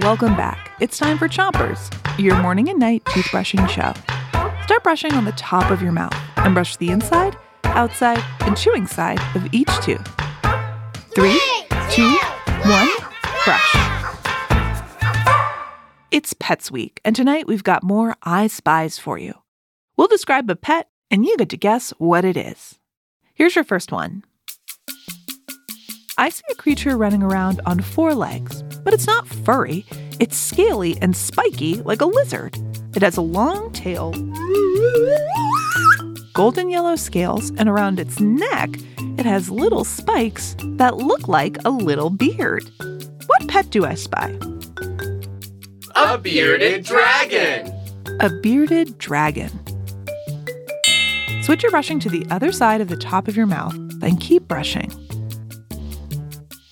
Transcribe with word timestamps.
Welcome 0.00 0.34
back. 0.36 0.72
It's 0.80 0.98
time 0.98 1.18
for 1.18 1.28
Chompers, 1.28 1.88
your 2.18 2.36
morning 2.42 2.68
and 2.68 2.80
night 2.80 3.04
toothbrushing 3.04 3.68
show. 3.68 3.94
Start 4.64 4.82
brushing 4.82 5.12
on 5.12 5.24
the 5.24 5.32
top 5.32 5.70
of 5.70 5.80
your 5.80 5.92
mouth 5.92 6.14
and 6.36 6.52
brush 6.52 6.76
the 6.76 6.90
inside, 6.90 7.38
outside, 7.62 8.20
and 8.40 8.56
chewing 8.56 8.88
side 8.88 9.20
of 9.36 9.46
each 9.54 9.70
tooth. 9.82 10.04
Three, 11.14 11.40
two, 11.90 12.18
one, 12.66 12.88
brush. 13.44 13.76
It's 16.10 16.34
Pets 16.40 16.72
Week, 16.72 17.00
and 17.04 17.14
tonight 17.14 17.46
we've 17.46 17.62
got 17.64 17.84
more 17.84 18.16
I 18.24 18.48
Spies 18.48 18.98
for 18.98 19.16
you. 19.16 19.34
We'll 19.96 20.08
describe 20.08 20.50
a 20.50 20.56
pet, 20.56 20.88
and 21.08 21.24
you 21.24 21.36
get 21.36 21.50
to 21.50 21.56
guess 21.56 21.90
what 21.98 22.24
it 22.24 22.36
is. 22.36 22.80
Here's 23.32 23.54
your 23.54 23.64
first 23.64 23.92
one. 23.92 24.24
I 26.16 26.28
see 26.28 26.44
a 26.48 26.54
creature 26.54 26.96
running 26.96 27.24
around 27.24 27.60
on 27.66 27.80
four 27.80 28.14
legs, 28.14 28.62
but 28.84 28.94
it's 28.94 29.06
not 29.06 29.26
furry. 29.26 29.84
It's 30.20 30.36
scaly 30.36 30.96
and 31.02 31.16
spiky 31.16 31.82
like 31.82 32.00
a 32.00 32.06
lizard. 32.06 32.56
It 32.94 33.02
has 33.02 33.16
a 33.16 33.20
long 33.20 33.72
tail, 33.72 34.12
golden 36.32 36.70
yellow 36.70 36.94
scales, 36.94 37.50
and 37.56 37.68
around 37.68 37.98
its 37.98 38.20
neck, 38.20 38.70
it 39.18 39.26
has 39.26 39.50
little 39.50 39.82
spikes 39.82 40.54
that 40.76 40.98
look 40.98 41.26
like 41.26 41.58
a 41.64 41.70
little 41.70 42.10
beard. 42.10 42.70
What 42.78 43.48
pet 43.48 43.70
do 43.70 43.84
I 43.84 43.94
spy? 43.94 44.38
A 45.96 46.16
bearded 46.16 46.84
dragon! 46.84 47.72
A 48.20 48.30
bearded 48.40 48.98
dragon. 48.98 49.50
Switch 51.42 51.64
your 51.64 51.72
brushing 51.72 51.98
to 51.98 52.08
the 52.08 52.24
other 52.30 52.52
side 52.52 52.80
of 52.80 52.86
the 52.88 52.96
top 52.96 53.26
of 53.26 53.36
your 53.36 53.46
mouth, 53.46 53.74
then 53.98 54.16
keep 54.16 54.46
brushing. 54.46 54.92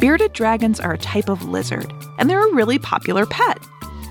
Bearded 0.03 0.33
dragons 0.33 0.81
are 0.81 0.95
a 0.95 0.99
type 0.99 1.29
of 1.29 1.49
lizard, 1.49 1.95
and 2.19 2.29
they're 2.29 2.45
a 2.45 2.53
really 2.53 2.77
popular 2.77 3.25
pet. 3.25 3.65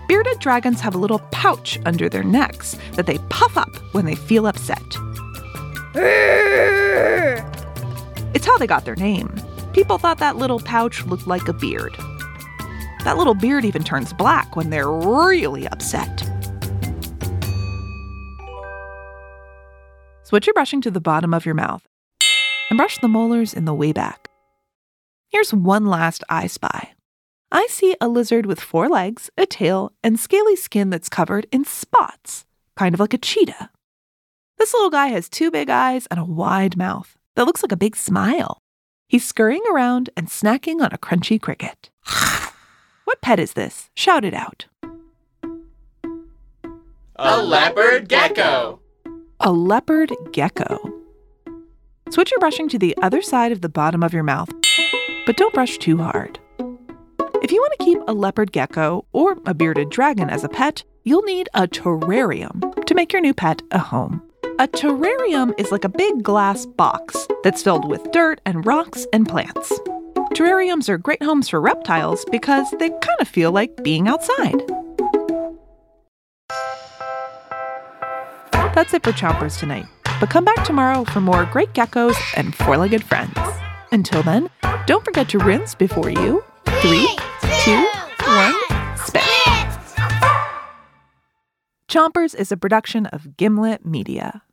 Bearded 0.07 0.39
dragons 0.39 0.79
have 0.79 0.95
a 0.95 0.97
little 0.97 1.19
pouch 1.33 1.77
under 1.85 2.07
their 2.07 2.23
necks 2.23 2.77
that 2.93 3.07
they 3.07 3.17
puff 3.27 3.57
up 3.57 3.75
when 3.93 4.05
they 4.05 4.15
feel 4.15 4.47
upset. 4.47 4.81
It's 8.33 8.45
how 8.45 8.57
they 8.57 8.67
got 8.67 8.85
their 8.85 8.95
name. 8.95 9.35
People 9.73 9.97
thought 9.97 10.19
that 10.19 10.37
little 10.37 10.61
pouch 10.61 11.05
looked 11.07 11.27
like 11.27 11.49
a 11.49 11.53
beard. 11.53 11.93
That 13.03 13.17
little 13.17 13.35
beard 13.35 13.65
even 13.65 13.83
turns 13.83 14.13
black 14.13 14.55
when 14.55 14.69
they're 14.69 14.89
really 14.89 15.67
upset. 15.67 16.23
Switch 20.23 20.47
your 20.47 20.53
brushing 20.53 20.79
to 20.83 20.91
the 20.91 21.01
bottom 21.01 21.33
of 21.33 21.45
your 21.45 21.55
mouth 21.55 21.85
and 22.69 22.77
brush 22.77 22.97
the 22.99 23.09
molars 23.09 23.53
in 23.53 23.65
the 23.65 23.73
way 23.73 23.91
back. 23.91 24.30
Here's 25.31 25.53
one 25.53 25.85
last 25.85 26.25
I 26.27 26.47
spy. 26.47 26.91
I 27.53 27.65
see 27.69 27.95
a 28.01 28.09
lizard 28.09 28.45
with 28.45 28.59
four 28.59 28.89
legs, 28.89 29.29
a 29.37 29.45
tail, 29.45 29.93
and 30.03 30.19
scaly 30.19 30.57
skin 30.57 30.89
that's 30.89 31.07
covered 31.07 31.47
in 31.53 31.63
spots, 31.63 32.45
kind 32.75 32.93
of 32.93 32.99
like 32.99 33.13
a 33.13 33.17
cheetah. 33.17 33.69
This 34.57 34.73
little 34.73 34.89
guy 34.89 35.07
has 35.07 35.29
two 35.29 35.49
big 35.49 35.69
eyes 35.69 36.05
and 36.11 36.19
a 36.19 36.25
wide 36.25 36.75
mouth 36.75 37.17
that 37.37 37.45
looks 37.45 37.63
like 37.63 37.71
a 37.71 37.77
big 37.77 37.95
smile. 37.95 38.57
He's 39.07 39.23
scurrying 39.23 39.63
around 39.71 40.09
and 40.17 40.27
snacking 40.27 40.81
on 40.81 40.91
a 40.91 40.97
crunchy 40.97 41.39
cricket. 41.39 41.89
what 43.05 43.21
pet 43.21 43.39
is 43.39 43.53
this? 43.53 43.89
Shout 43.95 44.25
it 44.25 44.33
out. 44.33 44.65
A 47.15 47.41
leopard 47.41 48.09
gecko! 48.09 48.81
A 49.39 49.51
leopard 49.53 50.11
gecko. 50.33 50.77
Switch 52.09 52.31
your 52.31 52.39
brushing 52.39 52.67
to 52.67 52.77
the 52.77 52.97
other 53.01 53.21
side 53.21 53.53
of 53.53 53.61
the 53.61 53.69
bottom 53.69 54.03
of 54.03 54.11
your 54.13 54.23
mouth, 54.23 54.49
but 55.25 55.37
don't 55.37 55.53
brush 55.53 55.77
too 55.77 55.97
hard. 55.97 56.39
If 57.41 57.51
you 57.51 57.59
want 57.59 57.73
to 57.79 57.85
keep 57.85 57.99
a 58.07 58.13
leopard 58.13 58.51
gecko 58.51 59.05
or 59.13 59.37
a 59.45 59.53
bearded 59.53 59.89
dragon 59.89 60.29
as 60.29 60.43
a 60.43 60.49
pet, 60.49 60.83
you'll 61.03 61.23
need 61.23 61.49
a 61.53 61.67
terrarium 61.67 62.85
to 62.85 62.95
make 62.95 63.11
your 63.11 63.21
new 63.21 63.33
pet 63.33 63.61
a 63.71 63.79
home. 63.79 64.21
A 64.59 64.67
terrarium 64.67 65.59
is 65.59 65.71
like 65.71 65.83
a 65.83 65.89
big 65.89 66.21
glass 66.21 66.65
box 66.65 67.27
that's 67.43 67.63
filled 67.63 67.89
with 67.89 68.11
dirt 68.11 68.39
and 68.45 68.65
rocks 68.65 69.07
and 69.11 69.27
plants. 69.27 69.71
Terrariums 70.35 70.87
are 70.87 70.97
great 70.97 71.23
homes 71.23 71.49
for 71.49 71.59
reptiles 71.59 72.25
because 72.31 72.69
they 72.79 72.89
kind 72.89 73.19
of 73.19 73.27
feel 73.27 73.51
like 73.51 73.83
being 73.83 74.07
outside. 74.07 74.61
That's 78.75 78.93
it 78.93 79.03
for 79.03 79.11
Chompers 79.11 79.59
tonight. 79.59 79.85
But 80.19 80.29
come 80.29 80.45
back 80.45 80.63
tomorrow 80.63 81.03
for 81.05 81.19
more 81.19 81.45
great 81.45 81.73
geckos 81.73 82.15
and 82.37 82.53
four 82.53 82.77
legged 82.77 83.03
friends. 83.03 83.35
Until 83.91 84.23
then, 84.23 84.49
don't 84.87 85.03
forget 85.03 85.27
to 85.29 85.39
rinse 85.39 85.75
before 85.75 86.09
you. 86.09 86.43
Three, 86.65 87.07
two, 87.63 87.87
one, 88.25 88.55
spit. 88.95 89.21
Chompers 91.89 92.33
is 92.33 92.53
a 92.53 92.57
production 92.57 93.05
of 93.07 93.35
Gimlet 93.35 93.85
Media. 93.85 94.43